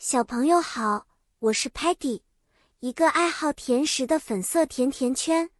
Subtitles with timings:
[0.00, 1.08] 小朋友好，
[1.40, 2.20] 我是 Patty，
[2.78, 5.50] 一个爱好甜食的粉色甜甜圈。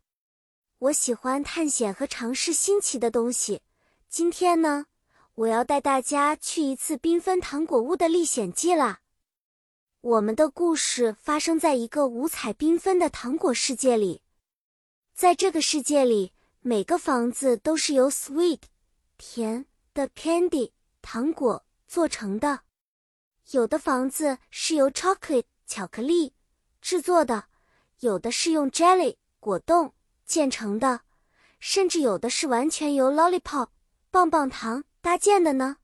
[0.78, 3.62] 我喜欢探险和尝试新奇的东西。
[4.08, 4.86] 今天呢，
[5.34, 9.00] 我要带大家去一次缤纷糖果屋的历险记啦。
[10.02, 14.22] 我们的故事发生在一个五彩缤纷的糖果世界里。
[15.14, 18.60] 在这个世界里，每个房子都是由 sweet
[19.16, 20.70] 甜的 candy
[21.02, 22.60] 糖果做成的。
[23.52, 26.34] 有的房子是由 chocolate 巧克力
[26.82, 27.46] 制作的，
[28.00, 29.94] 有的是用 jelly 果冻
[30.26, 31.00] 建成的，
[31.58, 33.68] 甚至有的是完全由 lollipop
[34.10, 35.78] 棒棒糖搭建的呢。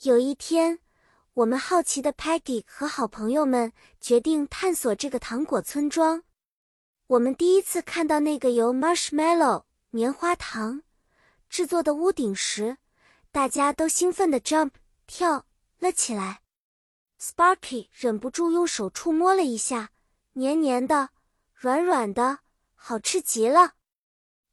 [0.00, 0.78] 有一天，
[1.34, 6.22] 我们好奇的 Peggy 和好朋友们决定探索这个糖果村庄。
[7.08, 10.82] 我们第一次看到那个由 marshmallow 棉花糖
[11.50, 12.78] 制作的屋顶时，
[13.30, 14.70] 大家都兴奋地 jump
[15.06, 15.44] 跳
[15.78, 16.40] 了起来。
[17.20, 19.90] Sparky 忍不住用手触摸了一下，
[20.34, 21.10] 黏黏的，
[21.52, 22.38] 软软的，
[22.76, 23.74] 好吃极了。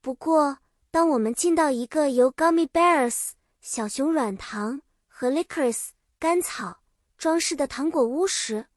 [0.01, 0.57] 不过，
[0.89, 6.81] 当我们进到一个由 Gummy Bears 小熊软糖和 Licorice 甘草
[7.17, 8.67] 装饰的糖果屋时，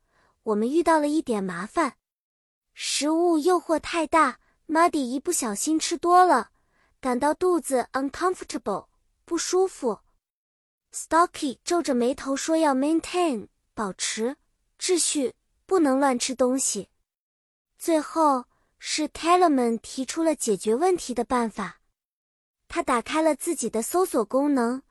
[0.43, 1.95] 我们遇到了一点麻烦。
[2.75, 6.51] 食物诱惑太大，Muddy 一不小心吃多了，
[7.01, 8.89] 感到肚子 uncomfortable
[9.25, 10.01] 不舒服。
[10.93, 13.49] Stocky 皱着眉头说要 maintain。
[13.79, 14.37] 保持
[14.77, 16.89] 秩序，不能乱吃东西。
[17.79, 18.47] 最后
[18.81, 21.81] 是 t e l e m a n 提出了解决问题的办法。
[22.67, 24.83] 他打开了自己的搜索功能，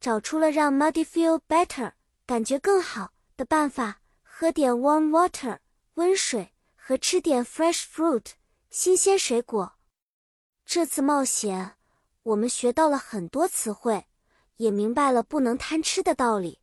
[0.00, 1.92] 找出了让 Muddy feel better
[2.26, 5.60] 感觉更好的办法：喝点 warm water
[5.94, 8.32] 温水和吃点 fresh fruit
[8.70, 9.74] 新鲜水果。
[10.66, 11.76] 这次冒险，
[12.24, 14.08] 我们学到了很多词汇，
[14.56, 16.58] 也明白了不能贪吃的道理。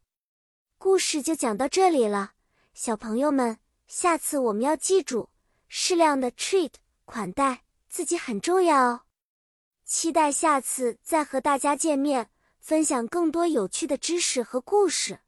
[0.79, 2.31] 故事就讲到这里了，
[2.73, 5.27] 小朋友们，下次我们要记住，
[5.67, 6.71] 适量的 treat
[7.03, 9.01] 款待自己很重要哦。
[9.83, 12.29] 期待下次再和大家见面，
[12.61, 15.19] 分享更多有趣的知识和故事。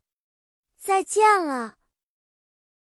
[0.80, 1.81] 再见了。